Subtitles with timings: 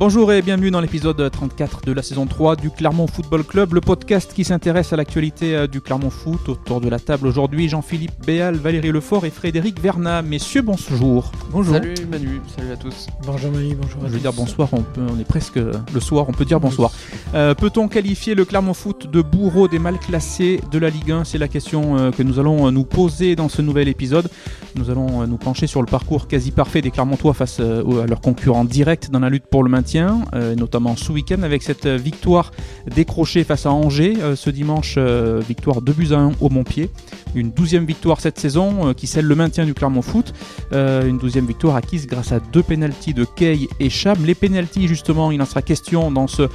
[0.00, 3.82] Bonjour et bienvenue dans l'épisode 34 de la saison 3 du Clermont Football Club, le
[3.82, 6.48] podcast qui s'intéresse à l'actualité euh, du Clermont Foot.
[6.48, 10.22] Autour de la table aujourd'hui, Jean-Philippe Béal, Valérie Lefort et Frédéric Vernat.
[10.22, 11.30] Messieurs, bonjour.
[11.52, 11.74] Bonjour.
[11.74, 13.08] Salut Manu, salut à tous.
[13.26, 14.22] Bonjour Manu, bonjour à Je veux tous.
[14.22, 16.92] dire bonsoir, on, peut- on est presque le soir, on peut dire bonsoir.
[17.34, 21.24] Euh, Peut-on qualifier le Clermont Foot de bourreau des mal classés de la Ligue 1
[21.24, 24.30] C'est la question euh, que nous allons euh, nous poser dans ce nouvel épisode.
[24.76, 28.06] Nous allons euh, nous pencher sur le parcours quasi parfait des Clermontois face euh, à
[28.06, 31.86] leurs concurrents directs dans la lutte pour le maintien, euh, notamment ce week-end avec cette
[31.86, 32.52] euh, victoire
[32.94, 36.90] décrochée face à Angers euh, ce dimanche, victoire 2 buts à 1 au Montpied.
[37.34, 40.34] Une douzième victoire cette saison qui scelle le maintien du Clermont Foot.
[40.72, 44.18] Une douzième victoire acquise grâce à deux pénalties de Kay et Cham.
[44.24, 46.48] Les pénalties, justement, il en sera question dans ce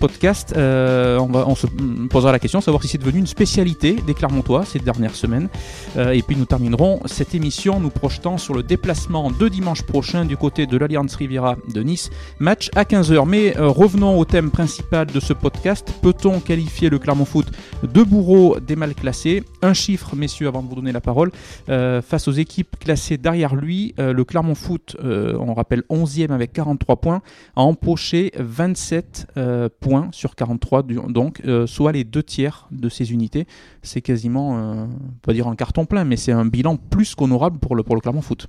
[0.00, 0.52] podcast.
[0.56, 1.68] On, va, on se
[2.10, 5.48] posera la question, savoir si c'est devenu une spécialité des Clermontois ces dernières semaines.
[5.96, 10.36] Et puis nous terminerons cette émission nous projetant sur le déplacement de dimanche prochain du
[10.36, 12.10] côté de l'Alliance Riviera de Nice.
[12.40, 13.26] Match à 15h.
[13.28, 15.92] Mais euh, revenons au thème principal de ce podcast.
[16.02, 17.46] Peut-on qualifier le Clermont Foot
[17.82, 19.44] de bourreau des mal classés?
[19.62, 21.30] Un chiffre, messieurs, avant de vous donner la parole.
[21.68, 26.52] Euh, face aux équipes classées derrière lui, euh, le Clermont Foot, on rappelle 11e avec
[26.52, 27.22] 43 points,
[27.56, 33.12] a empoché 27 euh, points sur 43, du- donc soit les deux tiers de ses
[33.12, 33.46] unités.
[33.82, 34.88] C'est quasiment, on
[35.22, 38.00] pas dire un carton plein, mais c'est un bilan plus qu'honorable pour le, pour le
[38.00, 38.48] Clermont Foot.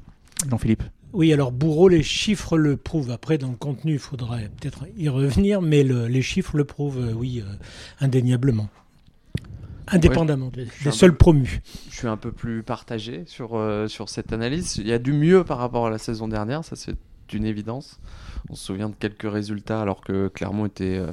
[0.50, 0.84] Jean-Philippe.
[1.14, 3.12] Oui, alors Bourreau, les chiffres le prouvent.
[3.12, 7.00] Après, dans le contenu, il faudrait peut-être y revenir, mais le- les chiffres le prouvent,
[7.00, 7.50] euh, oui, euh,
[8.02, 8.70] indéniablement.
[9.90, 11.62] Indépendamment des, seuls peu- promus.
[11.90, 14.76] Je suis un peu plus partagé sur, euh, sur cette analyse.
[14.78, 16.96] Il y a du mieux par rapport à la saison dernière, ça c'est
[17.33, 18.00] une évidence.
[18.50, 21.11] On se souvient de quelques résultats alors que Clermont était, euh,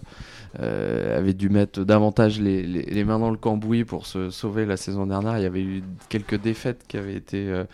[0.60, 5.06] euh, avait dû mettre davantage les, mains dans le cambouis pour se sauver la saison
[5.06, 5.36] dernière.
[5.38, 7.64] Il y avait eu quelques défaites qui avaient été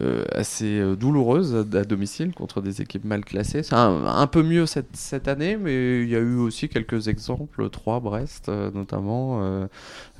[0.00, 3.62] euh, assez douloureuses à, domicile contre des équipes mal classées.
[3.62, 8.00] C'est un, peu mieux cette, année, mais il y a eu aussi quelques exemples, 3
[8.00, 9.66] Brest notamment.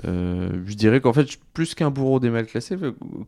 [0.02, 2.77] je dirais qu'en fait, plus qu'un bourreau des mal classés,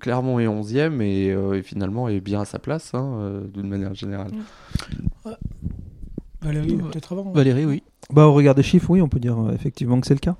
[0.01, 4.24] Clermont est 11e et, finalement est bien à sa place, hein, d'une manière générale.
[6.43, 6.83] Valérie, Ouais.
[6.91, 7.33] peut-être avant.
[7.33, 7.83] Valérie, oui.
[8.13, 10.37] Bah, au regard des chiffres, oui, on peut dire euh, effectivement que c'est le cas.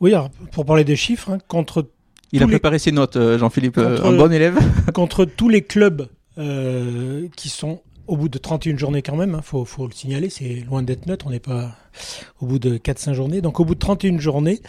[0.00, 1.86] Oui, alors, pour parler des chiffres, hein, contre,
[2.32, 4.58] Il a les- préparé ses notes, euh, Jean-Philippe, euh, un bon élève.
[4.94, 9.42] contre tous les clubs euh, qui sont au bout de 31 journées quand même, il
[9.42, 11.74] faut, faut le signaler, c'est loin d'être neutre, on n'est pas
[12.40, 13.40] au bout de 4-5 journées.
[13.40, 14.60] Donc au bout de 31 journées,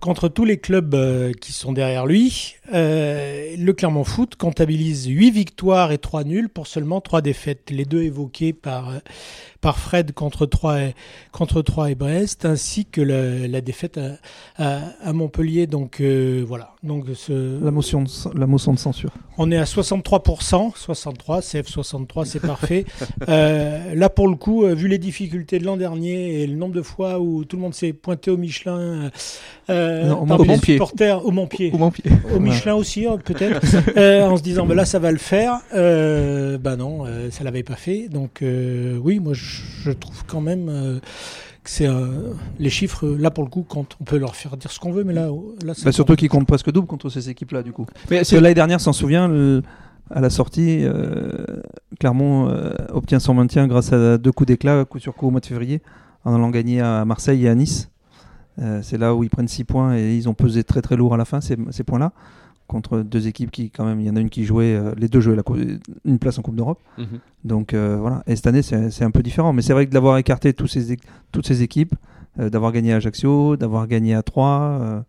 [0.00, 5.30] contre tous les clubs euh, qui sont derrière lui, euh, le Clermont Foot comptabilise 8
[5.30, 7.70] victoires et 3 nuls pour seulement 3 défaites.
[7.70, 8.98] Les deux évoqués par, euh,
[9.60, 10.94] par Fred contre 3 et,
[11.32, 14.18] contre 3 et Brest, ainsi que la, la défaite à,
[14.56, 15.66] à, à Montpellier.
[15.66, 16.74] Donc euh, voilà.
[16.82, 19.10] Donc ce, La motion de, la motion de censure.
[19.38, 22.84] on est à 63%, 63, CF63, c'est parfait.
[23.28, 26.74] Euh, là, pour le coup, euh, vu les difficultés de l'an dernier et le nombre
[26.74, 29.10] de fois où tout le monde s'est pointé au Michelin,
[29.70, 30.74] euh, Non, au les Montpied.
[30.74, 32.10] supporters, au Montpied, Au Montpied.
[32.34, 33.60] au Michelin aussi, hein, peut-être,
[33.96, 35.58] euh, en se disant, bah là, ça va le faire.
[35.74, 38.08] Euh, bah non, euh, ça l'avait pas fait.
[38.08, 40.98] Donc, euh, oui, moi, je, je trouve quand même euh,
[41.62, 43.96] que c'est euh, les chiffres, là, pour le coup, comptent.
[44.00, 45.28] On peut leur faire dire ce qu'on veut, mais là,
[45.64, 46.18] là ça Bah, surtout compte.
[46.18, 47.86] qu'ils comptent presque double contre ces équipes-là, du coup.
[48.10, 49.62] Mais c'est l'année dernière, s'en souvient, le-
[50.10, 51.32] à la sortie, euh,
[51.98, 55.40] Clermont euh, obtient son maintien grâce à deux coups d'éclat, coup sur coup au mois
[55.40, 55.80] de février,
[56.24, 57.90] en allant gagner à Marseille et à Nice.
[58.60, 61.14] Euh, c'est là où ils prennent 6 points et ils ont pesé très très lourd
[61.14, 62.12] à la fin, ces, ces points-là.
[62.66, 65.08] Contre deux équipes qui, quand même, il y en a une qui jouait, euh, les
[65.08, 65.42] deux jouaient la
[66.06, 66.80] une place en Coupe d'Europe.
[67.44, 69.52] Donc euh, voilà, et cette année c'est un peu différent.
[69.52, 70.96] Mais c'est vrai que d'avoir écarté tous ces, é-
[71.32, 71.94] toutes ces équipes,
[72.38, 75.00] d'avoir gagné à Ajaccio, d'avoir gagné à Troyes, euh,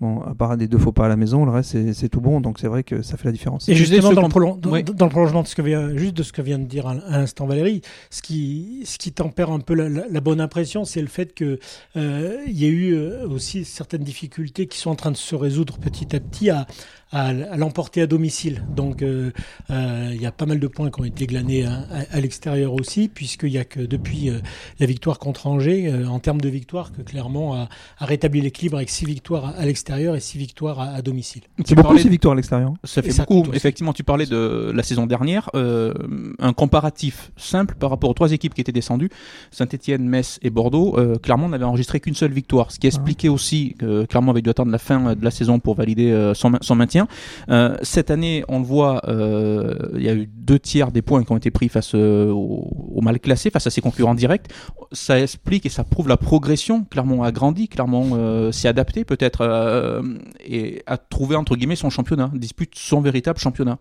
[0.00, 2.40] bon, à part des deux faux pas à la maison, le reste c'est- tout bon.
[2.40, 3.68] Donc c'est vrai que ça fait la différence.
[3.68, 4.82] Et justement, dans le, qu'on- prolon- dans, Oui.
[4.84, 6.92] dans le prolongement de ce que vient, juste de ce que vient de dire à,
[6.92, 10.84] à l'instant Valérie, ce qui, ce qui tempère un peu la, la- la bonne impression,
[10.84, 11.58] c'est le fait que
[11.96, 15.34] euh, il y a eu euh, aussi certaines difficultés qui sont en train de se
[15.34, 16.66] résoudre petit à petit à,
[17.14, 18.62] à, à l'emporter à domicile.
[18.74, 19.30] Donc, euh,
[19.70, 22.20] euh, il y a pas mal de points qui ont été glanés à, à- à
[22.20, 24.40] l'extérieur aussi, puisqu'il y a que depuis euh,
[24.80, 27.68] la victoire contre Angers, euh, en termes de victoire, que Clermont a,
[27.98, 31.42] a rétabli l'équilibre avec six victoires à, l'extérieur et six victoires à, à domicile.
[31.64, 32.74] C'est beaucoup parlais- ces victoires à l'extérieur.
[32.84, 33.50] Ça fait ça beaucoup.
[33.54, 35.48] Effectivement, tu parlais de la saison dernière.
[35.54, 35.94] euh,
[36.40, 39.08] un comparatif simple par rapport aux trois équipes qui étaient descendues
[39.50, 40.98] Saint-Etienne, Metz et Bordeaux.
[40.98, 44.50] Euh, Clermont n'avait enregistré qu'une seule victoire, ce qui expliquait aussi que Clermont avait dû
[44.50, 47.03] attendre la fin de la saison pour valider euh, son maintien.
[47.48, 51.22] Euh, cette année, on le voit, euh, il y a eu deux tiers des points
[51.24, 54.46] qui ont été pris face euh, aux, mal classés, face à ses concurrents directs.
[54.92, 56.84] Ça explique et ça prouve la progression.
[56.84, 60.02] Clermont a grandi, Clermont s'est adapté peut-être
[60.44, 63.78] et a trouvé entre guillemets son championnat, dispute son véritable championnat.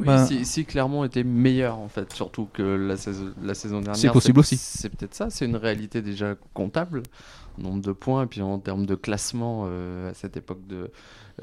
[0.00, 3.76] Oui, Bah- si, si Clermont était meilleur en fait, surtout que la saison, la saison
[3.80, 3.96] dernière.
[3.96, 4.56] C'est possible aussi.
[4.56, 7.02] C'est peut-être ça, c'est une réalité déjà comptable,
[7.58, 10.90] nombre de points, et puis en termes de classement euh, à cette époque de,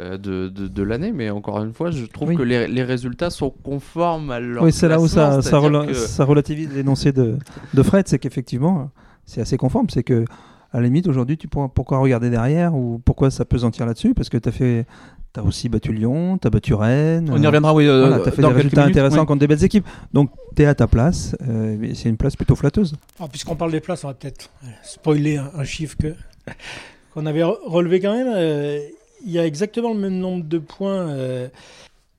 [0.02, 1.14] euh, de, de, de l'année.
[1.14, 2.36] Mais encore une fois, je trouve Oui.
[2.36, 5.70] que les, les résultats sont conformes à leur Oui, c'est là où ça, ça, c'est-à-dire
[5.70, 7.38] rela- que- ça relativise l'énoncé de,
[7.74, 8.92] de Fred, c'est qu'effectivement,
[9.26, 9.90] c'est assez conforme.
[9.90, 10.26] C'est que,
[10.74, 14.28] à la limite, aujourd'hui, tu pourras pourquoi regarder derrière ou pourquoi ça pesantir là-dessus Parce
[14.28, 14.86] que tu as fait.
[15.34, 17.30] T'as aussi battu Lyon, t'as battu Rennes.
[17.32, 17.88] On y reviendra, oui.
[17.88, 19.26] euh, Voilà, t'as fait dans des résultats minutes, intéressants ouais.
[19.26, 19.88] contre des belles équipes.
[20.14, 21.36] Donc, t'es à ta place.
[21.48, 22.96] euh, mais c'est une place plutôt flatteuse.
[23.18, 26.14] Alors, Puisqu'on parle des places, on va peut-être euh, spoiler un, un chiffre que
[27.14, 28.28] qu'on avait re- relevé quand même.
[28.36, 28.80] Euh,
[29.26, 31.48] il y a exactement le même nombre de points euh,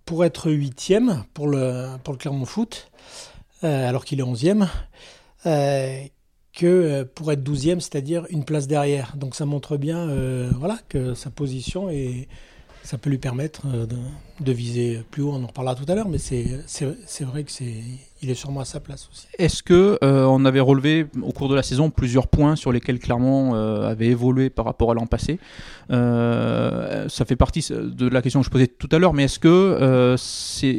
[0.06, 2.90] pour être huitième pour le, pour le Clermont Foot,
[3.64, 4.68] euh, alors qu'il est onzième,
[5.46, 5.98] euh,
[6.54, 9.14] que euh, pour être douzième, c'est-à-dire une place derrière.
[9.16, 12.28] Donc ça montre bien euh, voilà, que sa position et
[12.82, 13.96] ça peut lui permettre euh, de,
[14.40, 15.32] de viser plus haut.
[15.32, 16.44] On en reparlera tout à l'heure, mais c'est
[17.24, 17.82] vrai que c'est
[18.22, 19.26] il est sûrement à sa place aussi.
[19.38, 22.98] Est-ce que euh, on avait relevé au cours de la saison plusieurs points sur lesquels
[23.00, 25.38] Clermont euh, avait évolué par rapport à l'an passé
[25.90, 29.38] Euh, Ça fait partie de la question que je posais tout à l'heure, mais est-ce
[29.38, 30.14] que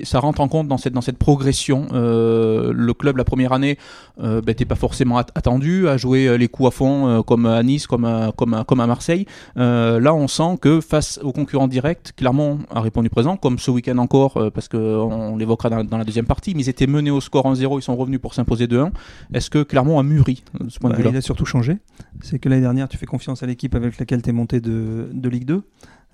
[0.03, 3.77] ça rentre en compte dans cette dans cette progression Le club la première année
[4.21, 8.05] n'était pas forcément at- attendu à jouer les coups à fond comme à Nice, comme
[8.05, 9.25] à, comme comme à Marseille.
[9.55, 13.97] Là, on sent que face aux concurrents directs, Clermont a répondu présent, comme ce week-end
[13.97, 17.55] encore, parce qu'on l'évoquera dans la deuxième partie, mais ils étaient menés au score en
[17.55, 18.91] 0, ils sont revenus pour s'imposer 2-1.
[19.33, 21.77] Est-ce que Clermont a mûri de ce point de Bah, vue-là il a surtout changé.
[22.21, 25.09] C'est que l'année dernière, tu fais confiance à l'équipe avec laquelle tu es monté de,
[25.11, 25.63] de Ligue 2.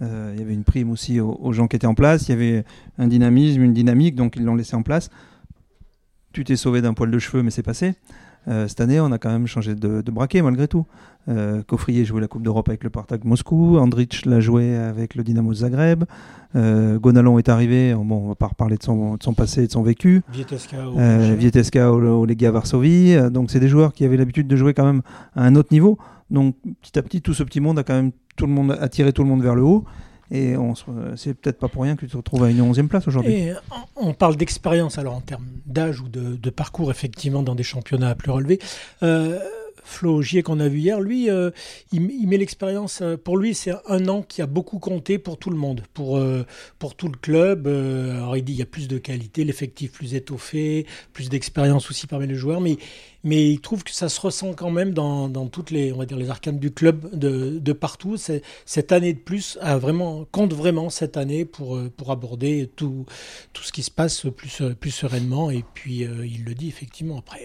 [0.01, 2.27] Euh, il y avait une prime aussi aux, aux gens qui étaient en place.
[2.27, 2.63] Il y avait
[2.97, 5.09] un dynamisme, une dynamique, donc ils l'ont laissé en place.
[6.31, 7.95] Tu t'es sauvé d'un poil de cheveux, mais c'est passé.
[8.47, 10.85] Euh, cette année, on a quand même changé de, de braquet malgré tout.
[11.27, 13.77] Euh, Coffrier jouait la Coupe d'Europe avec le Spartak Moscou.
[13.77, 16.05] Andrich l'a joué avec le Dynamo Zagreb.
[16.55, 17.93] Euh, Gonalon est arrivé.
[17.93, 20.23] Bon, on va pas reparler de son, de son passé et de son vécu.
[20.31, 23.13] Vieteska au Euh, au, Legia Varsovie.
[23.13, 25.01] Euh, Donc c'est des joueurs qui avaient l'habitude de jouer quand même
[25.35, 25.97] à un autre niveau.
[26.31, 29.13] Donc petit à petit, tout ce petit monde a quand même tout le monde attiré
[29.13, 29.83] tout le monde vers le haut.
[30.31, 30.53] Et
[31.15, 33.49] c'est peut-être pas pour rien que tu te retrouves à une 11e place aujourd'hui.
[33.95, 38.13] On parle d'expérience, alors en termes d'âge ou de, de parcours, effectivement, dans des championnats
[38.13, 38.59] plus relevés.
[39.01, 39.39] Euh,
[39.83, 41.51] Flo Gier, qu'on a vu hier, lui, euh,
[41.91, 43.01] il, met l'expérience.
[43.01, 46.17] euh, pour lui, c'est un an qui a beaucoup compté pour tout le monde, pour,
[46.17, 46.45] euh,
[46.77, 47.67] pour tout le club.
[47.67, 52.07] Alors, il dit il y a plus de qualité, l'effectif plus étoffé, plus d'expérience aussi
[52.07, 52.77] parmi les joueurs, mais,
[53.23, 56.05] mais il trouve que ça se ressent quand même dans, dans toutes les, on va
[56.05, 58.17] dire, les arcanes du club de, de partout.
[58.65, 63.05] Cette année de plus a vraiment, compte vraiment cette année pour, pour aborder tout,
[63.53, 65.51] tout ce qui se passe plus, plus sereinement.
[65.51, 67.17] Et puis, il le dit effectivement.
[67.17, 67.41] Après,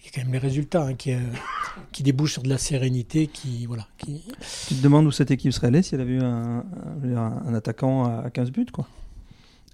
[0.00, 1.18] il y a quand même les résultats hein, qui, euh,
[1.92, 3.26] qui débouchent sur de la sérénité.
[3.26, 4.22] Qui, voilà, qui...
[4.68, 6.64] Tu te demandes où cette équipe serait allée si elle avait eu un,
[7.04, 8.66] un- un attaquant à 15 buts.
[8.72, 8.86] Quoi.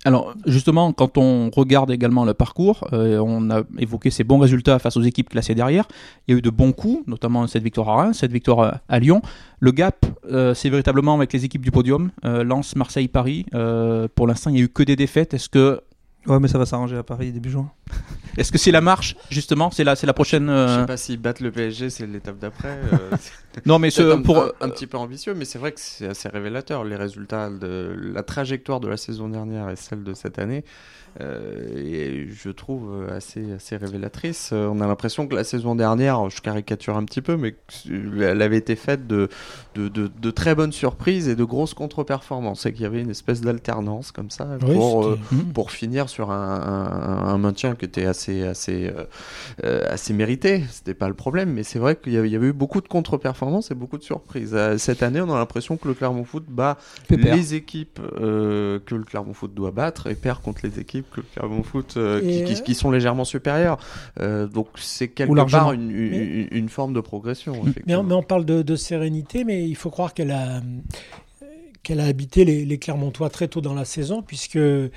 [0.04, 4.78] Alors justement, quand on regarde également le parcours, euh, on a évoqué ces bons résultats
[4.78, 5.88] face aux équipes classées derrière.
[6.28, 8.98] Il y a eu de bons coups, notamment cette victoire à Reims, cette victoire à,
[9.00, 9.20] Lyon.
[9.58, 13.46] Le gap, euh, c'est véritablement avec les équipes du podium, euh, Lens, Marseille, Paris.
[13.54, 15.34] Euh, pour l'instant, il n'y a eu que des défaites.
[15.34, 15.80] Est-ce que
[16.26, 17.70] Ouais, mais ça va s'arranger à Paris début juin.
[18.36, 19.70] est-ce que c'est la marche justement?
[19.70, 20.46] C'est la, c'est la prochaine.
[20.46, 22.78] Je euh, sais pas s'ils battent le PSG, c'est l'étape d'après.
[22.92, 23.10] euh,
[23.66, 25.80] Non, mais c'est ce, un, pour un- un petit peu ambitieux, mais c'est vrai que
[25.80, 26.84] c'est assez révélateur.
[26.84, 31.05] Les résultats de la trajectoire de la saison dernière et celle de cette année, euh,
[31.20, 34.50] et je trouve assez, assez révélatrice.
[34.52, 37.54] Euh, On a l'impression que la saison dernière, je caricature un petit peu, mais
[38.20, 39.28] elle avait été faite de,
[39.74, 43.10] de, de- de très bonnes surprises et de grosses contre-performances, et qu'il y avait une
[43.10, 45.52] espèce d'alternance comme ça Oui, euh, Hmm.
[45.52, 49.04] pour finir sur un, un- un maintien qui était assez, assez, euh,
[49.64, 50.62] euh, assez mérité.
[50.70, 52.80] C'était pas le problème, mais c'est vrai qu'il y avait, il y avait eu beaucoup
[52.80, 54.52] de contre-performances et beaucoup de surprises.
[54.54, 56.76] Euh, cette année, on a l'impression que le Clermont Foot bat
[57.08, 57.34] Pépère.
[57.34, 61.20] les équipes euh, que le Clermont Foot doit battre et perd contre les équipes que
[61.20, 63.78] le Clermont Foot euh, qui, Et, qui- qui sont légèrement supérieures.
[64.20, 67.52] Euh, donc c'est quelque part une, une- Mais- une- une forme de progression.
[67.54, 68.02] Mais on, effectivement.
[68.02, 70.60] mais on parle de, de sérénité, mais il faut croire qu'elle a,
[71.86, 74.88] qu'elle a habité les, Clermontois très tôt dans la saison, puisque euh,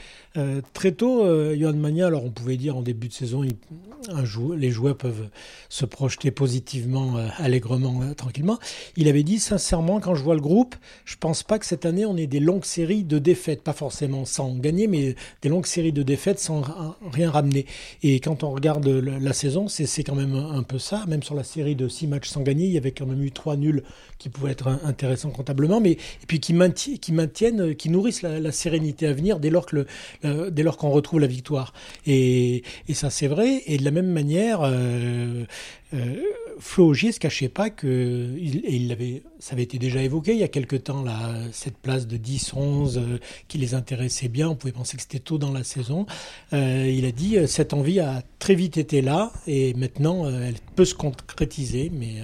[0.73, 4.97] très tôt, euh, Johan Magna, alors on pouvait dire en début de saison, les joueurs
[4.97, 5.29] peuvent
[5.69, 8.57] se projeter positivement, euh, allègrement, euh, tranquillement.
[8.97, 12.07] Il avait dit sincèrement, quand je vois le groupe, je pense pas que cette année
[12.07, 15.93] on ait des longues séries de défaites, pas forcément sans gagner, mais des longues séries
[15.93, 16.63] de défaites sans
[17.11, 17.67] rien ramener.
[18.01, 21.05] Et quand on regarde la, saison, c'est quand même un, peu ça.
[21.07, 23.31] Même sur la série de six matchs sans gagner, il y avait quand même eu
[23.31, 23.83] trois nuls
[24.17, 28.51] qui pouvaient être intéressants comptablement, mais et puis qui maintiennent qui maintiennent, qui nourrissent la,
[28.51, 29.85] sérénité à venir dès lors que
[30.23, 31.73] le, dès lors qu'on retrouve la victoire.
[32.05, 33.61] Et, et ça c'est vrai.
[33.65, 35.45] Et de la même manière, euh,
[35.93, 36.21] euh,
[36.59, 40.39] Flo Augier se cachait pas que, et il avait, ça avait été déjà évoqué il
[40.39, 43.17] y a quelque temps, là, cette place de 10-11 euh,
[43.47, 44.49] qui les intéressait bien.
[44.49, 46.05] On pouvait penser que c'était tôt dans la saison.
[46.53, 50.85] Euh, il a dit cette envie a très vite été là et maintenant elle peut
[50.85, 51.91] se concrétiser.
[51.93, 52.15] Mais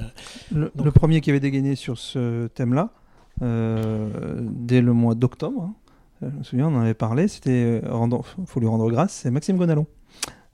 [0.54, 2.92] le, premier qui avait dégainé sur ce thème-là,
[3.42, 5.76] dès le mois d'octobre, hein,
[6.22, 7.82] je me souviens, on en avait parlé, c'était,
[8.46, 9.88] faut lui rendre grâce, c'est Maxime Gonalon.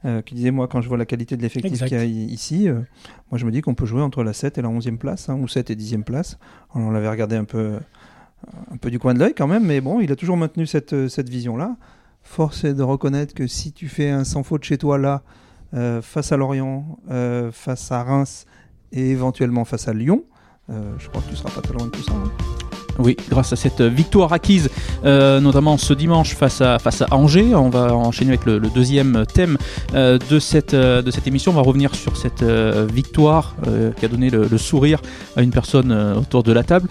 [0.04, 2.68] Euh, qui disait moi quand je vois la qualité de l'effectif qu'il y a ici,
[2.68, 2.80] euh,
[3.30, 5.38] moi je me dis qu'on peut jouer entre la 7 et la 11e place, hein,
[5.40, 6.40] ou 7 et 10e place.
[6.74, 7.78] on l'avait regardé un peu,
[8.72, 10.94] un peu du coin de l'œil quand même, mais bon, il a toujours maintenu cette,
[10.94, 11.78] euh, cette vision-là.
[12.24, 15.22] Force est de reconnaître que si tu fais un sans faute chez toi là,
[16.02, 17.00] face à Lorient,
[17.52, 18.46] face à Reims
[18.92, 20.24] et éventuellement face à Lyon,
[20.70, 22.14] je crois que tu seras pas très loin de tout ça.
[22.14, 22.71] Hein.
[23.00, 24.70] Oui, grâce à cette victoire acquise,
[25.06, 26.78] euh, notamment ce dimanche face à,
[27.12, 27.56] Angers.
[27.56, 29.58] On va enchaîner avec le, deuxième thème
[29.94, 31.52] euh, de, cette, euh, de cette émission.
[31.52, 33.56] On va revenir sur cette victoire
[33.98, 35.02] qui a donné le, sourire
[35.36, 36.88] à une personne autour de la table.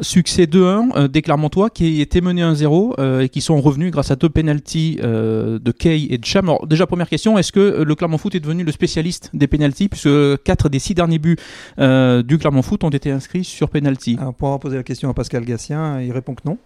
[0.00, 4.28] succès 2-1 des Clermontois qui étaient menés 1-0 et qui sont revenus grâce à deux
[4.28, 6.48] pénalties de Kay et de Cham.
[6.48, 9.88] Alors, déjà, première question, est-ce que le Clermont Foot est devenu le spécialiste des pénalties
[9.88, 11.36] puisque 4 des 6 derniers buts
[11.78, 14.15] du Clermont Foot ont été inscrits sur pénalty?
[14.36, 16.58] Pour avoir posé la question à Pascal Gassien, il répond que non.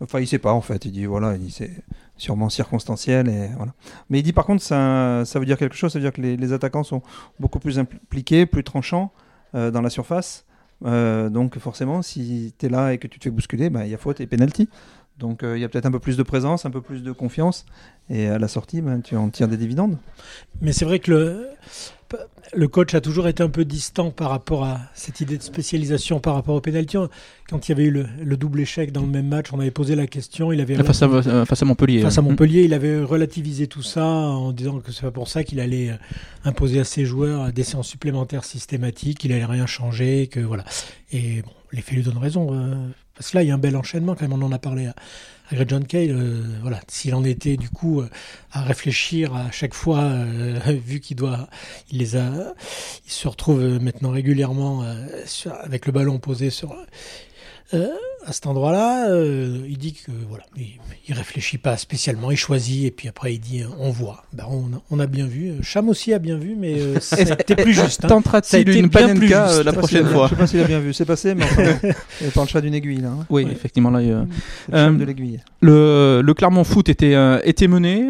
[0.00, 0.84] Enfin, il sait pas en fait.
[0.84, 1.70] Il dit voilà, il c'est
[2.16, 3.72] sûrement circonstanciel et voilà.
[4.10, 5.92] Mais il dit par contre ça, ça veut dire quelque chose.
[5.92, 7.02] Ça veut dire que les, attaquants sont
[7.38, 9.12] beaucoup plus impliqués, plus tranchants
[9.54, 10.44] euh, dans la surface.
[10.84, 13.90] Euh, donc forcément, si tu es là et que tu te fais bousculer, bah, il
[13.90, 14.68] y a faute et penalty.
[15.18, 17.12] Donc euh, il y a peut-être un peu plus de présence, un peu plus de
[17.12, 17.64] confiance.
[18.10, 19.98] Et à la sortie, bah, tu en tires des dividendes.
[20.60, 21.48] Mais c'est vrai que le,
[22.54, 26.20] le coach a toujours été un peu distant par rapport à cette idée de spécialisation
[26.20, 26.96] par rapport au pénalty.
[27.48, 29.94] Quand il y avait eu le, double échec dans le même match, on avait posé
[29.94, 30.52] la question.
[30.52, 32.00] Il avait face, à, euh, face à Montpellier.
[32.00, 35.44] Face à Montpellier, il avait relativisé tout ça en disant que c'est pas pour ça
[35.44, 35.96] qu'il allait euh,
[36.44, 40.64] imposer à ses joueurs des séances supplémentaires systématiques, qu'il allait rien changer, que voilà.
[41.12, 42.48] Et bon, les faits lui donnent raison.
[42.52, 42.74] Euh,
[43.14, 44.86] parce que là, il y a un bel enchaînement, quand même, on en a parlé
[44.86, 44.94] à,
[45.68, 46.10] John Kay.
[46.62, 48.02] voilà, s'il en était du coup
[48.52, 50.10] à réfléchir à chaque fois,
[50.66, 51.46] vu qu'il doit,
[51.90, 52.54] il les a,
[53.04, 54.82] il se retrouve maintenant régulièrement
[55.62, 56.74] avec le ballon posé sur
[57.74, 57.88] euh,
[58.26, 62.84] à cet endroit-là, euh, il dit que voilà, il, il, réfléchit pas spécialement, il choisit
[62.84, 64.24] et puis après il dit on voit.
[64.32, 64.44] Ben,
[64.90, 65.54] on, a, bien vu.
[65.62, 68.04] Cham aussi a bien vu, mais euh, c'était plus juste.
[68.04, 68.08] Hein.
[68.08, 70.92] Tentera-t-il une panenka la prochaine fois Je sais pas s'il a bien vu.
[70.92, 71.88] C'est passé, mais enfin,
[72.20, 73.08] il parle chat d'une aiguille là.
[73.08, 73.26] Hein.
[73.28, 74.00] Oui, effectivement là.
[74.00, 75.40] Le de l'aiguille.
[75.60, 78.08] Le, le Clermont Foot était était mené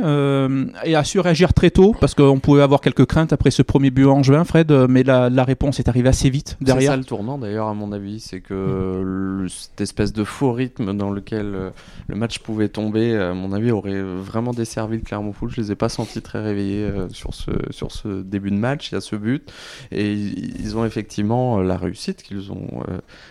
[0.85, 3.91] et a su réagir très tôt parce qu'on pouvait avoir quelques craintes après ce premier
[3.91, 6.83] but en juin, Fred, mais la, la réponse est arrivée assez vite derrière.
[6.83, 8.55] C'est ça le tournant d'ailleurs à mon avis, c'est que
[9.03, 11.71] le cette espèce de faux rythme dans lequel euh,
[12.09, 15.51] le match pouvait tomber, à mon avis, aurait vraiment desservi le Clermont Foot.
[15.51, 18.91] Je les ai pas sentis très réveillés euh, sur ce, sur ce début de match.
[18.91, 19.53] Il y a ce but.
[19.91, 22.83] Et ils ont effectivement euh, la réussite qu'ils ont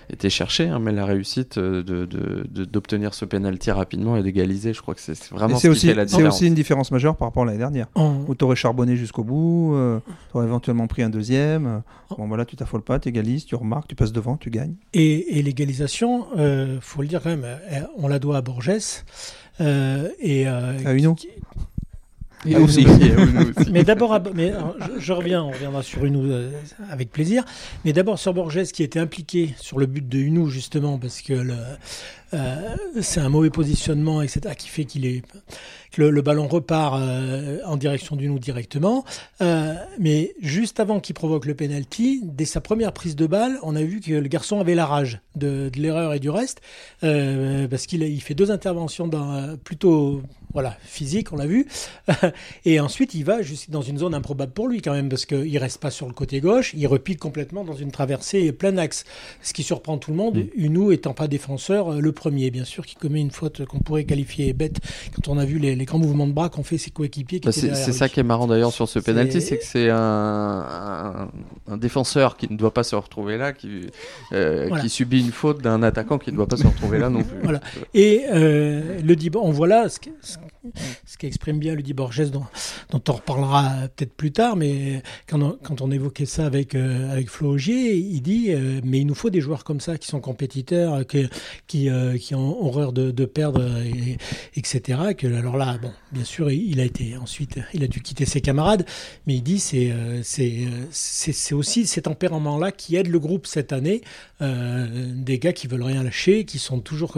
[0.09, 4.81] été chercher, hein, mais la réussite d'obtenir de, de, ce penalty rapidement et d'égaliser, je
[4.81, 6.33] crois que c'est vraiment ce aussi, qui fait la différence.
[6.33, 9.23] C'est aussi une différence majeure par rapport à l'année dernière, où tu aurais charbonné jusqu'au
[9.23, 9.75] bout,
[10.31, 11.81] tu aurais éventuellement pris un deuxième.
[12.17, 14.75] Bon, voilà, tu t'affoles pas, tu égalises, tu remarques, tu passes devant, tu gagnes.
[14.93, 16.27] Et, et l'égalisation,
[16.61, 18.71] euh, faut le dire quand même, euh, on la doit à Borges.
[19.59, 21.15] Euh, et, à Uno.
[22.45, 22.85] Et aussi.
[23.71, 24.53] mais d'abord, mais
[24.97, 26.23] je, reviens, on reviendra sur Uno
[26.89, 27.43] avec plaisir.
[27.85, 31.33] Mais d'abord sur Borges qui était impliqué sur le but de Uno justement parce que
[33.01, 35.23] c'est un mauvais positionnement etc qui fait qu'il est
[35.91, 39.03] que le, ballon repart euh, en direction du nous directement.
[39.41, 43.75] Euh, mais juste avant qu'il provoque le penalty, dès sa première prise de balle, on
[43.75, 46.61] a vu que le garçon avait la rage de, l'erreur et du reste,
[47.03, 50.21] euh, parce qu'il il fait deux interventions dans, plutôt
[50.53, 51.67] voilà, physique, on l'a vu.
[52.65, 55.57] et ensuite, il va juste dans une zone improbable pour lui quand même, parce qu'il
[55.57, 59.05] reste pas sur le côté gauche, il repique complètement dans une traversée plein axe.
[59.41, 60.47] Ce qui surprend tout le monde, mm.
[60.55, 64.53] Unou étant pas défenseur, le premier, bien sûr, qui commet une faute qu'on pourrait qualifier
[64.53, 64.77] bête
[65.15, 67.39] quand on a vu les, les grands mouvements de bras qu'ont fait ses coéquipiers.
[67.39, 71.31] Bah, c'est ça qui est marrant d'ailleurs sur ce penalty, c'est que c'est un,
[71.67, 73.87] un, défenseur qui ne doit pas se retrouver là, qui,
[74.33, 77.23] euh, qui subit une faute d'un attaquant qui ne doit pas se retrouver là non
[77.23, 77.39] plus.
[77.41, 77.59] Voilà.
[77.95, 80.37] Et euh, le dit, on voit là ce, ce
[81.21, 82.45] qui exprime bien Ludi Borges, dont,
[82.89, 87.11] dont on reparlera peut-être plus tard, mais quand on, quand on évoquait ça avec, euh,
[87.11, 90.07] avec Flo Augier, il dit euh, Mais il nous faut des joueurs comme ça qui
[90.07, 91.27] sont compétiteurs, qui,
[91.67, 94.17] qui, euh, qui ont horreur de, de perdre, et,
[94.55, 95.13] etc.
[95.17, 98.41] Que, alors là, bon, bien sûr, il a été ensuite, il a dû quitter ses
[98.41, 98.85] camarades,
[99.27, 104.01] mais il dit c'est c'est c'est aussi ces tempéraments-là qui aident le groupe cette année,
[104.39, 107.17] des gars qui veulent rien lâcher, qui sont toujours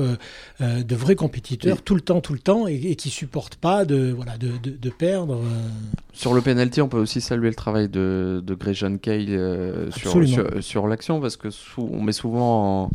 [0.60, 3.84] de vrais compétiteurs, tout le temps, tout le temps, et, et qui supportent porte pas
[3.84, 5.38] de, voilà, de, de, perdre.
[5.38, 5.70] Euh.
[6.14, 10.26] Sur le penalty, on peut aussi saluer le travail de, de Grayson Kay euh, sur,
[10.26, 11.48] sur, sur l'action parce que
[11.78, 12.92] on met souvent en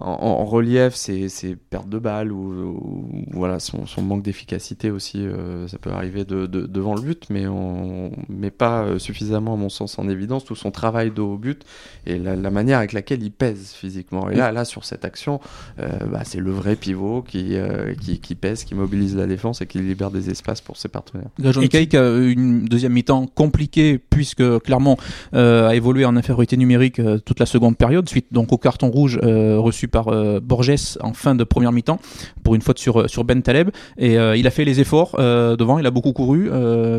[0.00, 5.90] en, relief c'est perte de balle ou, voilà son, manque d'efficacité aussi euh, ça peut
[5.90, 10.08] arriver de, devant le but mais on met pas euh, suffisamment à mon sens en
[10.08, 11.64] évidence tout son travail de haut but
[12.06, 14.30] et la, manière avec laquelle il pèse physiquement.
[14.30, 15.40] Et là là sur cette action
[15.80, 17.56] euh, bah, c'est le vrai pivot qui,
[18.22, 21.28] qui, pèse qui mobilise la défense et qui libère des espaces pour ses partenaires.
[21.60, 24.96] Et Cake a une deuxième mi-temps compliquée puisque clairement
[25.32, 29.87] a évolué en infériorité numérique toute la seconde période suite donc au carton rouge reçu
[29.88, 32.00] par euh, Borges en fin de première mi-temps
[32.42, 33.70] pour une faute sur, sur Ben Taleb.
[33.96, 36.50] Et euh, il a fait les efforts euh, devant, il a beaucoup couru,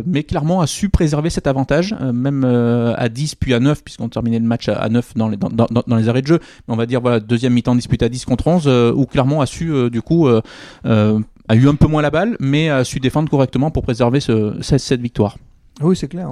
[0.05, 4.39] mais clairement a su préserver cet avantage, même à 10 puis à 9, puisqu'on terminait
[4.39, 6.39] le match à, 9 dans les, dans, dans, les arrêts de jeu.
[6.67, 9.46] Mais on va dire, voilà, deuxième mi-temps disputée à 10 contre 11, où clairement a
[9.46, 13.72] su, du coup, a eu un peu moins la balle, mais a su défendre correctement
[13.72, 15.38] pour préserver ce, cette, victoire.
[15.81, 16.29] Oui, c'est clair.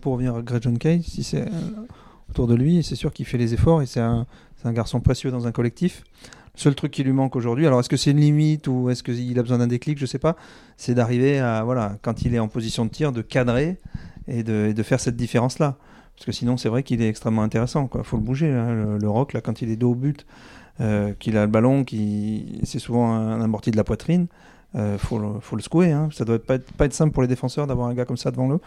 [0.00, 1.46] Pour revenir à Greg John Kay, si c'est
[2.32, 4.26] autour de lui, c'est sûr qu'il fait les efforts et c'est un,
[4.62, 6.04] c'est un garçon précieux dans un collectif.
[6.54, 9.02] Le seul truc qui lui manque aujourd'hui, alors est-ce que c'est une limite ou est-ce
[9.02, 10.36] qu'il a besoin d'un déclic, je sais pas,
[10.76, 13.78] c'est d'arriver à, voilà, quand il est en position de tir, de cadrer
[14.28, 15.76] et de, de faire cette différence-là.
[16.14, 17.90] Parce que sinon, c'est vrai qu'il est extrêmement intéressant.
[17.96, 18.52] Il faut le bouger.
[18.52, 20.26] Hein, le, rock, là, quand il est dos au but,
[20.80, 21.84] euh, qu'il a le ballon,
[22.64, 24.26] c'est souvent un, amorti de la poitrine,
[24.74, 25.90] il euh, faut, le, faut le secouer.
[25.90, 26.10] Hein.
[26.12, 28.60] Ça doit pas être, simple pour les défenseurs d'avoir un gars comme ça devant eux.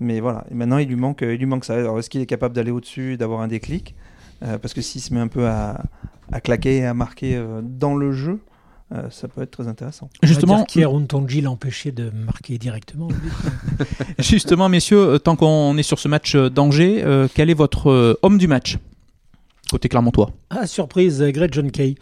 [0.00, 1.74] Mais voilà, maintenant, il lui manque, il lui manque ça.
[1.74, 3.94] Alors, est-ce qu'il est capable d'aller au-dessus d'avoir un déclic?
[4.42, 5.82] Euh, parce que s'il se met un peu à,
[6.42, 8.40] claquer et à marquer euh, dans le jeu,
[8.94, 10.10] euh, ça peut être très intéressant.
[10.22, 13.08] Justement, Untonji l'a empêché de marquer directement.
[14.18, 18.78] Justement, messieurs, tant qu'on est sur ce match d'Angers, quel est votre homme du match
[19.70, 20.30] côté Clermontois?
[20.50, 21.96] Ah, surprise, Greg John Kay.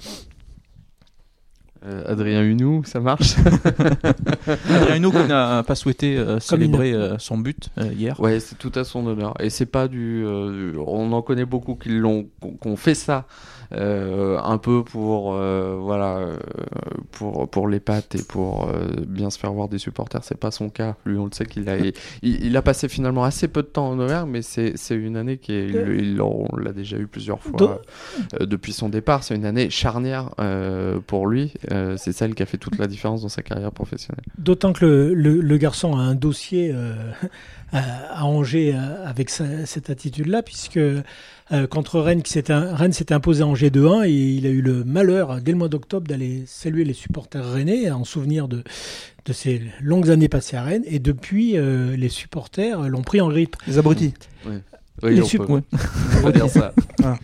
[1.87, 3.35] Euh, Adrien Hunou, ça marche?
[4.71, 8.19] Adrien Hunou qui n'a pas souhaité euh, célébrer euh, son but hier.
[8.21, 9.35] Ouais, c'est tout à son honneur.
[9.41, 10.25] Et c'est pas du.
[10.27, 12.27] on en connaît beaucoup qui l'ont,
[12.61, 13.25] qu'on fait ça euh,
[13.73, 16.37] un peu pour euh, voilà euh,
[17.13, 18.69] pour pour les pattes et pour
[19.07, 20.25] bien se faire voir des supporters.
[20.25, 20.97] C'est pas son cas.
[21.05, 21.77] Lui on le sait qu'il a
[22.23, 25.53] il, a passé finalement assez peu de temps en Auvergne mais c'est une année qui
[25.53, 27.81] est il, on l'a déjà eu plusieurs fois
[28.41, 29.25] depuis son départ.
[29.25, 30.31] C'est une année charnière
[31.07, 31.55] pour lui.
[31.97, 34.25] C'est celle qui a fait toute la différence dans sa carrière professionnelle.
[34.39, 36.75] D'autant que le, le, garçon a un dossier
[37.75, 40.79] à Angers avec cette attitude là puisque
[41.53, 44.83] euh, contre Rennes, qui s'est Rennes s'était imposé en G2-1 et il a eu le
[44.83, 48.63] malheur dès le mois d'octobre d'aller saluer les supporters rennais en souvenir de,
[49.27, 50.85] de ses longues années passées à Rennes.
[50.87, 53.57] Et depuis, euh, les supporters l'ont pris en grippe.
[53.67, 54.15] Les abrutis.
[54.47, 54.55] Oui.
[55.03, 55.61] les on,
[56.23, 56.73] peut, dire ça.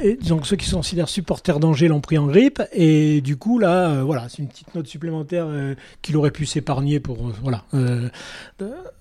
[0.00, 3.58] Et donc ceux qui sont considèrent supporters d'Angers l'ont pris en grippe et du coup
[3.58, 7.34] là euh, voilà c'est une petite note supplémentaire euh, qu'il aurait pu s'épargner pour euh,
[7.42, 7.64] voilà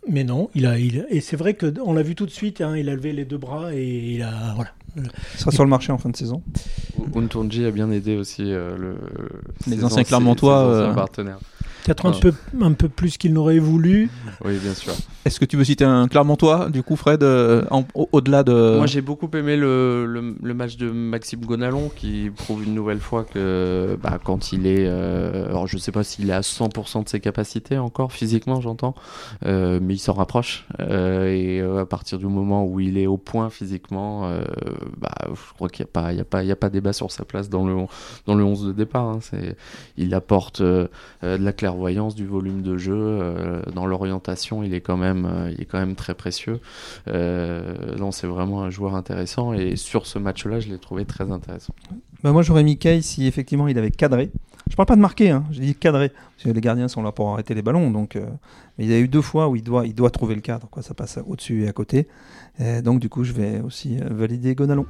[0.10, 2.62] mais non il a il, et c'est vrai que on l'a vu tout de suite
[2.62, 5.70] hein, il a levé les deux bras et il a voilà il sera sur le
[5.70, 6.42] marché en fin de saison.
[7.16, 8.98] Untonji a bien aidé aussi le,
[9.68, 11.38] les anciens Clermontois partenaires.
[11.88, 14.10] Peut-être un, peu, un peu plus qu'il n'aurait voulu.
[14.44, 14.92] Oui, bien sûr.
[15.24, 18.76] Est-ce que tu veux citer un Clermontois, du coup, Fred, euh, au-delà de.
[18.76, 23.24] Moi, j'ai beaucoup aimé le, le, match de Maxime Gonalon, qui prouve une nouvelle fois
[23.24, 24.86] que bah, quand il est.
[24.86, 28.60] Euh, alors, je ne sais pas s'il est à 100% de ses capacités encore, physiquement,
[28.60, 28.96] j'entends,
[29.46, 30.66] euh, mais il s'en rapproche.
[30.80, 34.30] et à partir du moment où il est au point physiquement,
[34.98, 36.70] bah, je crois qu'il n'y a, pas, il y a, pas, il y a pas
[36.70, 37.76] débat sur sa place dans le,
[38.26, 39.06] dans le 11 de départ.
[39.06, 39.20] Hein.
[39.96, 40.90] il apporte de
[41.22, 45.52] la clairvoyance voyance, du volume de jeu, euh, dans l'orientation, il est quand même, euh,
[45.52, 46.60] il est quand même très précieux.
[47.08, 51.32] Euh, non, c'est vraiment un joueur intéressant et sur ce match-là, je l'ai trouvé très
[51.32, 51.74] intéressant.
[52.24, 54.32] Bah moi, j'aurais mis Kay si effectivement il avait cadré.
[54.70, 56.10] Je parle pas de marquer, hein, je dis cadré.
[56.10, 57.90] Parce que les gardiens sont là pour arrêter les ballons.
[57.90, 58.16] Donc,
[58.78, 60.68] mais il y a eu deux fois où il doit, il doit trouver le cadre.
[60.82, 62.08] Ça passe au-dessus et à côté.
[62.84, 64.86] donc, du coup, je vais aussi valider Gonalon.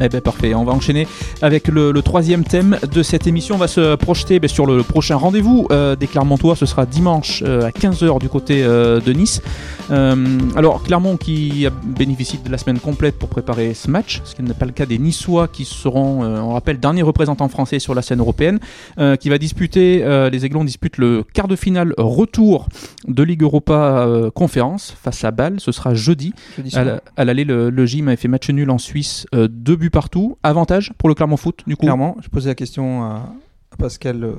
[0.00, 1.08] Eh ben parfait, on va enchaîner
[1.42, 3.56] avec le, le troisième thème de cette émission.
[3.56, 6.54] On va se projeter ben, sur le, le prochain rendez-vous euh, des Clermontois.
[6.56, 9.42] Ce sera dimanche euh, à 15h du côté euh, de Nice.
[9.90, 14.42] Euh, alors Clermont qui bénéficie de la semaine complète pour préparer ce match, ce qui
[14.42, 17.94] n'est pas le cas des Niçois qui seront, euh, on rappelle, dernier représentant français sur
[17.94, 18.58] la scène européenne,
[18.98, 22.68] euh, qui va disputer, euh, les Aiglons disputent le quart de finale retour
[23.06, 25.56] de Ligue Europa euh, Conférence face à Bâle.
[25.58, 26.34] Ce sera jeudi.
[26.56, 26.76] Jeudi
[27.16, 30.38] À l'aller, le, le gym avait fait match nul en Suisse, euh, deux partout.
[30.42, 31.82] Avantage pour le Clermont Foot, du coup.
[31.82, 33.32] Clairement, je posais la question à
[33.78, 34.36] Pascal, euh,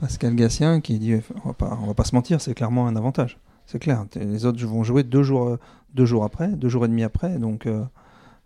[0.00, 1.14] Pascal Gatien qui dit
[1.44, 3.38] on va pas, on va pas se mentir, c'est clairement un avantage.
[3.66, 4.04] C'est clair.
[4.14, 5.58] Les autres vont jouer deux jours, euh,
[5.94, 7.38] deux jours après, deux jours et demi après.
[7.38, 7.82] Donc, euh,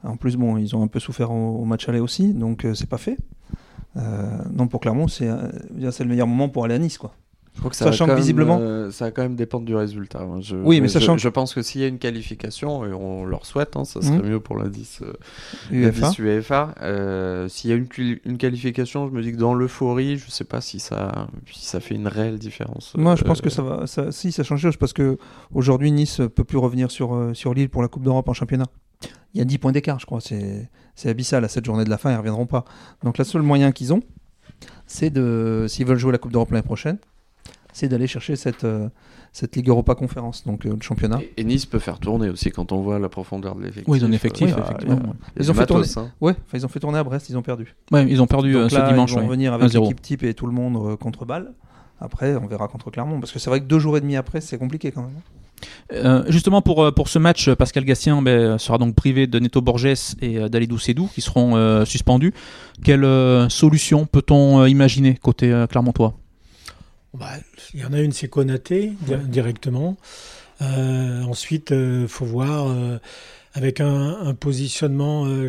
[0.02, 2.88] en plus, bon, ils ont un peu souffert au, match aller aussi, donc euh, c'est
[2.88, 3.18] pas fait.
[3.96, 7.12] Euh, non, pour Clermont, euh, c'est le meilleur moment pour aller à Nice, quoi.
[7.60, 9.66] Je crois que ça Sachant va quand même, visiblement- euh, ça va quand même dépendre
[9.66, 10.22] du résultat.
[10.22, 10.40] hein.
[10.40, 13.26] Je, Oui, mais je- sachant je, pense que s'il y a une qualification, et on
[13.26, 14.28] leur souhaite, hein, ça serait Mhm.
[14.30, 15.12] mieux pour l'indice euh,
[15.70, 16.10] UEFA.
[16.18, 16.74] UEFA.
[16.80, 20.62] euh, s'il y a une, qualification, je me dis que dans l'euphorie, je sais pas
[20.62, 22.94] si ça, si ça fait une réelle différence.
[22.96, 23.86] Moi, je Euh, pense que ça va.
[23.86, 25.18] Ça, si, ça change choses parce que
[25.52, 28.68] aujourd'hui, Nice peut plus revenir sur, euh, sur Lille pour la Coupe d'Europe en championnat.
[29.34, 30.22] Il y a 10 points d'écart, je crois.
[30.22, 31.44] C'est c'est abyssal.
[31.44, 32.64] À cette journée de la fin, ils ne reviendront pas.
[33.04, 34.00] Donc, le seul moyen qu'ils ont,
[34.86, 35.66] c'est de.
[35.68, 36.98] S'ils veulent jouer la Coupe d'Europe l'année prochaine,
[37.80, 38.88] c'est d'aller chercher cette, euh,
[39.32, 41.20] cette Ligue Europa Conférence, donc euh, le championnat.
[41.22, 43.84] Et, et Nice peut faire tourner aussi quand on voit la profondeur de l'effectif.
[43.88, 44.94] Oui, ils ont effectif, Euh, Oui, effectivement.
[44.96, 45.02] ouais.
[45.38, 46.10] Ils ont fait matos, hein.
[46.20, 47.74] Ouais, enfin, ils ont fait tourner à Brest, ils ont perdu.
[47.90, 49.10] Ouais, ils ont perdu euh, Donc ce là, dimanche.
[49.10, 49.26] ils vont ouais.
[49.26, 49.80] revenir avec 1-0.
[49.82, 51.52] l'équipe type et tout le monde euh, contre balle.
[52.00, 53.20] Après, on verra contre Clermont.
[53.20, 55.10] Parce que c'est vrai que deux jours et demi après, c'est compliqué quand même.
[55.92, 59.38] Euh, justement pour, euh, pour ce match, euh, Pascal Gatien ben, sera donc privé de
[59.38, 59.84] Neto Borges
[60.22, 62.32] et euh, d'Alidou Sedou qui seront euh, suspendus.
[62.82, 65.66] Quelle euh, solution peut-on euh, imaginer côté euh,
[67.14, 67.32] Bah,
[67.74, 69.96] il y en a une, c'est Konaté di- directement.
[70.62, 72.98] Euh, ensuite, il faut voir euh,
[73.54, 75.48] avec un, un positionnement euh,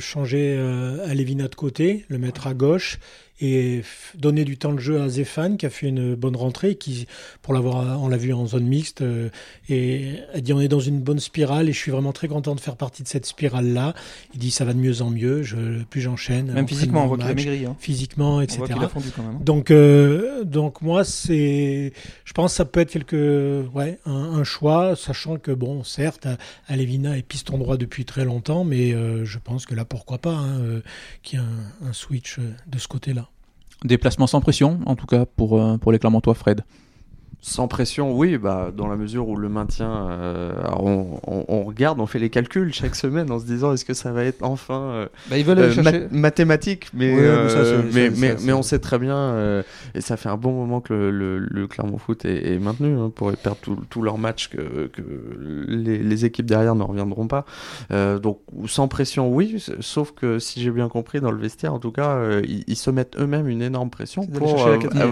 [0.57, 2.97] euh, à Lévina de côté, le mettre à gauche
[3.39, 3.81] et
[4.15, 7.07] donner du temps de jeu à Zéphane qui a fait une bonne rentrée, qui
[7.41, 9.29] pour l'avoir, on l'a vu en zone mixte euh,
[9.69, 12.53] et a dit on est dans une bonne spirale et je suis vraiment très content
[12.53, 13.95] de faire partie de cette spirale là.
[14.33, 16.51] Il dit ça va de mieux en mieux, je, plus j'enchaîne.
[16.51, 17.65] Même physiquement, on voit qu'il a maigri.
[17.65, 17.75] hein.
[17.79, 18.57] physiquement, On etc.
[18.59, 19.35] voit qu'il a fondu quand même.
[19.37, 19.41] hein.
[19.43, 21.93] Donc, euh, donc moi, c'est,
[22.25, 26.27] je pense que ça peut être quelque, ouais, un, un choix, sachant que bon, certes,
[26.67, 30.33] Alevina est piston droit depuis très longtemps, mais euh, je pense que là, pourquoi pas,
[30.35, 30.81] hein, euh,
[31.23, 31.45] qu'il y ait
[31.83, 33.29] un, un switch de ce côté-là.
[33.83, 36.61] Déplacement sans pression, en tout cas pour, euh, pour les Clermontois, Fred.
[37.43, 41.99] Sans pression, oui, bah, dans la mesure où le maintien, euh, on, on- on regarde,
[41.99, 44.79] on fait les calculs chaque semaine en se disant est-ce que ça va être enfin
[44.91, 46.07] euh, Bah, ils veulent euh, chercher.
[46.11, 48.99] mathématique, mais, Oui, mais euh, ça, mais, ça, mais, ça, mais c'est- on sait très
[48.99, 49.63] bien, euh,
[49.95, 52.95] et ça fait un bon moment que le, le- le Clermont Foot est, est maintenu,
[52.95, 53.57] hein, pour perdre
[53.89, 55.01] tous leurs matchs, que, que
[55.67, 57.45] les, les équipes derrière ne reviendront pas.
[57.91, 61.79] Euh, donc sans pression, oui, sauf que si j'ai bien compris, dans le vestiaire, en
[61.79, 64.57] tout cas, ils, ils se mettent eux-mêmes une énorme pression pour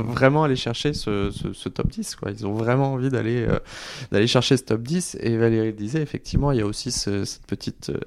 [0.03, 2.17] vraiment aller chercher ce, ce- ce top 10.
[2.19, 2.32] Quoi.
[2.32, 3.60] Ils ont vraiment envie d'aller euh,
[4.12, 5.17] d'aller chercher ce top 10.
[5.21, 7.97] Et Valérie disait, effectivement, il y a aussi ce- cette petite euh,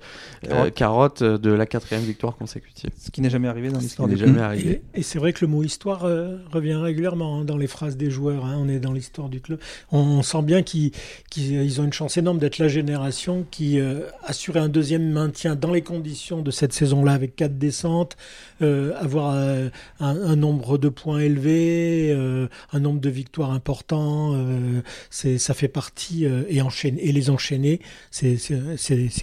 [0.48, 0.66] Carotte.
[0.66, 2.90] euh, carotte de la quatrième victoire consécutive.
[2.98, 4.82] Ce qui n'est jamais arrivé dans Ce qui l'histoire des jamais arrivé.
[4.94, 7.96] Et, et c'est vrai que le mot histoire euh, revient régulièrement hein, dans les phrases
[7.96, 8.44] des joueurs.
[8.44, 8.56] hein.
[8.58, 9.58] on est dans l'histoire du club.
[9.90, 10.90] On, on sent bien qu'ils
[11.30, 15.54] qu'ils- ils ont une chance énorme d'être la génération qui euh, assurait un deuxième maintien
[15.56, 18.16] dans les conditions de cette saison-là avec quatre descentes,
[18.60, 19.68] euh, avoir euh,
[20.00, 24.01] un, un nombre de points élevé, euh, un nombre de victoires important.
[24.34, 28.36] Euh, c'est ça fait partie euh, et enchaîner et les enchaîner, c'est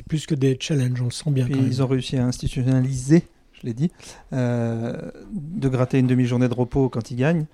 [0.07, 1.01] plus que des challenges.
[1.01, 1.47] On le sent bien.
[1.47, 1.67] Quand même.
[1.67, 3.91] ils ont réussi à institutionnaliser, je l'ai dit,
[4.33, 7.45] euh, de gratter une demi-journée de repos quand ils gagnent.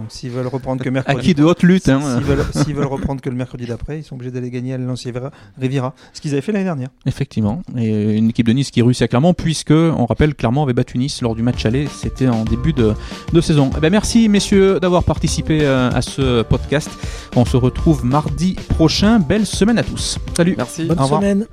[0.00, 1.84] Donc s'ils veulent reprendre que mercredi, Acquis de haute lutte.
[1.84, 2.20] s'ils hein.
[2.20, 5.12] veulent, s'ils veulent reprendre que le mercredi d'après, ils sont obligés d'aller gagner à l'Ancien
[5.60, 6.88] Riviera, ce qu'ils avaient fait l'année dernière.
[7.06, 7.62] Effectivement.
[7.76, 10.96] Et une équipe de Nice qui réussit à Clermont, puisque, on rappelle, Clermont avait battu
[10.98, 11.86] Nice lors du match aller.
[11.86, 12.94] C'était en début de,
[13.32, 13.70] de saison.
[13.76, 16.90] Eh ben, merci, messieurs, d'avoir participé euh, à ce podcast.
[17.36, 19.18] On se retrouve mardi prochain.
[19.18, 20.18] Belle semaine à tous.
[20.36, 20.54] Salut.
[20.56, 20.86] Merci.
[20.86, 21.20] Bonne Au revoir.
[21.20, 21.46] semaine.